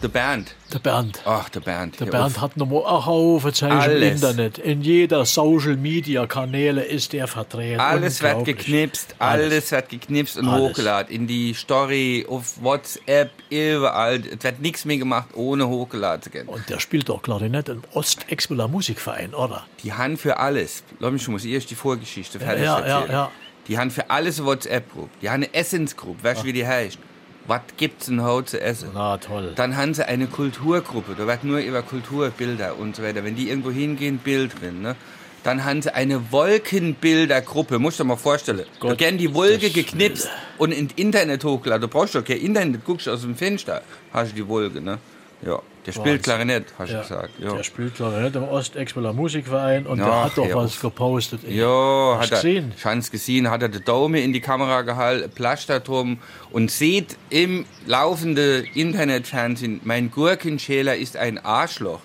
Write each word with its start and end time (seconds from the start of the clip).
Der 0.00 0.08
Bernd. 0.08 0.54
Der 0.72 0.78
Bernd. 0.78 1.20
Ach, 1.24 1.48
der 1.48 1.58
Bernd. 1.58 1.98
Der 1.98 2.06
Bernd 2.06 2.36
auf. 2.36 2.40
hat 2.40 2.56
nochmal 2.56 2.84
ein 2.86 3.06
Haufen 3.06 3.52
Zeichen 3.52 3.72
im 3.72 3.80
Alles. 3.80 4.22
Internet. 4.22 4.58
In 4.58 4.80
jeder 4.80 5.24
Social 5.24 5.76
Media 5.76 6.24
Kanäle 6.26 6.84
ist 6.84 7.14
er 7.14 7.26
vertreten. 7.26 7.80
Alles 7.80 8.22
wird 8.22 8.44
geknipst, 8.44 9.16
alles, 9.18 9.72
wird 9.72 9.88
geknipst 9.88 10.38
und 10.38 10.46
Alles. 10.46 10.70
hochgeladen. 10.70 11.12
In 11.12 11.26
die 11.26 11.52
Story, 11.52 12.24
auf 12.28 12.62
WhatsApp, 12.62 13.30
überall. 13.50 14.20
Es 14.20 14.44
wird 14.44 14.60
nichts 14.60 14.84
mehr 14.84 14.98
gemacht, 14.98 15.30
ohne 15.34 15.66
hochgeladen 15.66 16.22
zu 16.22 16.30
gehen. 16.30 16.46
Und 16.46 16.68
der 16.68 16.78
spielt 16.78 17.08
doch 17.08 17.20
Klarinette 17.20 17.72
im 17.72 17.82
Ostexpeler 17.92 18.68
Musikverein, 18.68 19.34
oder? 19.34 19.66
Die 19.82 19.92
haben 19.92 20.16
für 20.16 20.38
alles, 20.38 20.84
glaub 21.00 21.14
ich, 21.14 21.26
muss 21.26 21.44
erst 21.44 21.70
die 21.70 21.74
Vorgeschichte 21.74 22.38
fertig 22.38 22.64
ja, 22.64 22.78
erzählen. 22.78 23.06
ja, 23.08 23.12
ja. 23.12 23.30
Die 23.66 23.76
haben 23.76 23.90
für 23.90 24.08
alles 24.10 24.44
WhatsApp-Gruppe. 24.44 25.10
Die 25.20 25.28
haben 25.28 25.42
eine 25.42 25.52
Essensgruppe, 25.52 26.22
weißt 26.22 26.42
du, 26.42 26.46
wie 26.46 26.52
die 26.52 26.66
heißt? 26.66 26.98
Was 27.48 27.62
gibt's 27.78 28.06
denn 28.06 28.22
heute 28.22 28.50
zu 28.50 28.60
essen? 28.60 28.90
Na 28.92 29.16
toll. 29.16 29.52
Dann 29.56 29.74
haben 29.74 29.94
sie 29.94 30.06
eine 30.06 30.26
Kulturgruppe, 30.26 31.14
da 31.16 31.26
wird 31.26 31.44
nur 31.44 31.60
über 31.60 31.80
Kulturbilder 31.80 32.78
und 32.78 32.94
so 32.94 33.02
weiter. 33.02 33.24
Wenn 33.24 33.36
die 33.36 33.48
irgendwo 33.48 33.70
hingehen, 33.70 34.18
Bild 34.18 34.60
drin. 34.60 34.82
Ne? 34.82 34.96
Dann 35.44 35.64
haben 35.64 35.80
sie 35.80 35.94
eine 35.94 36.30
Wolkenbildergruppe, 36.30 37.78
musst 37.78 37.98
du 37.98 38.04
dir 38.04 38.08
mal 38.08 38.16
vorstellen. 38.16 38.58
da 38.58 38.88
Gott, 38.88 39.00
werden 39.00 39.16
die 39.16 39.32
Wolke 39.32 39.70
geknipst 39.70 40.28
und 40.58 40.72
ins 40.72 40.92
Internet 40.96 41.42
hochgeladen. 41.42 41.80
Du 41.80 41.88
brauchst 41.88 42.14
doch 42.14 42.22
kein 42.22 42.36
Internet, 42.36 42.84
guckst 42.84 43.06
du 43.06 43.12
aus 43.12 43.22
dem 43.22 43.34
Fenster, 43.34 43.80
hast 44.12 44.32
du 44.32 44.36
die 44.36 44.46
Wolke. 44.46 44.82
Ne? 44.82 44.98
Ja, 45.42 45.60
der 45.86 45.92
spielt. 45.92 46.22
Klarinett, 46.24 46.66
hast 46.78 46.88
du 46.90 46.94
Ja, 46.94 47.02
gesagt. 47.02 47.30
Ja. 47.38 47.52
Der 47.54 47.62
spielt 47.62 47.94
Klarinette 47.94 48.38
im 48.38 48.44
Ostexpeler 48.44 49.12
Musikverein 49.12 49.86
und 49.86 49.98
der 49.98 50.06
Ach, 50.08 50.24
hat 50.24 50.36
doch 50.36 50.48
was 50.54 50.72
auf. 50.74 50.80
gepostet. 50.80 51.40
Ja, 51.48 52.16
Hast 52.18 52.22
hat 52.24 52.30
er, 52.32 52.36
gesehen? 52.42 52.72
hab's 52.84 53.10
gesehen, 53.10 53.48
hat 53.48 53.62
er 53.62 53.68
den 53.68 53.84
Daumen 53.84 54.16
in 54.22 54.32
die 54.32 54.40
Kamera 54.40 54.82
gehalten, 54.82 55.30
Plaster 55.30 55.78
drum 55.80 56.18
und 56.50 56.70
sieht 56.72 57.16
im 57.30 57.66
laufenden 57.86 58.64
Internetfernsehen, 58.74 59.80
mein 59.84 60.10
Gurkenschäler 60.10 60.96
ist 60.96 61.16
ein 61.16 61.38
Arschloch. 61.38 62.00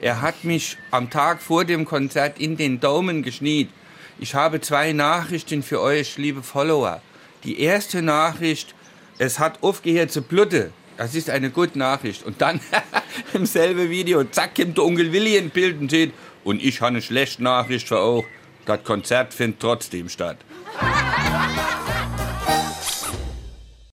Er 0.00 0.20
hat 0.20 0.44
mich 0.44 0.76
am 0.90 1.10
Tag 1.10 1.42
vor 1.42 1.64
dem 1.64 1.84
Konzert 1.86 2.38
in 2.38 2.56
den 2.56 2.80
Daumen 2.80 3.22
geschniet. 3.22 3.68
Ich 4.18 4.34
habe 4.34 4.60
zwei 4.60 4.92
Nachrichten 4.92 5.62
für 5.62 5.80
euch, 5.80 6.16
liebe 6.18 6.42
Follower. 6.42 7.00
Die 7.44 7.60
erste 7.60 8.00
Nachricht, 8.02 8.74
es 9.18 9.38
hat 9.38 9.62
aufgehört 9.62 10.10
zu 10.12 10.22
bluten. 10.22 10.72
Das 10.96 11.14
ist 11.14 11.30
eine 11.30 11.50
gute 11.50 11.78
Nachricht. 11.78 12.24
Und 12.24 12.40
dann 12.40 12.60
im 13.34 13.46
selben 13.46 13.90
Video, 13.90 14.24
zack, 14.24 14.54
kommt 14.54 14.76
der 14.78 14.84
Onkel 14.84 15.12
Willi 15.12 15.36
in 15.36 15.50
Bild 15.50 15.80
und 15.80 15.88
steht, 15.88 16.12
und 16.44 16.62
ich 16.62 16.80
habe 16.80 16.88
eine 16.88 17.02
schlechte 17.02 17.42
Nachricht 17.42 17.88
für 17.88 18.00
euch. 18.00 18.24
Das 18.66 18.82
Konzert 18.82 19.34
findet 19.34 19.60
trotzdem 19.60 20.08
statt. 20.08 20.38